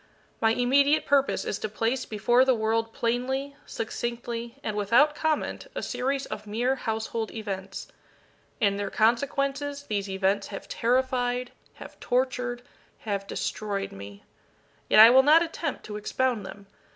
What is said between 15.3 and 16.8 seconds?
attempt to expound them.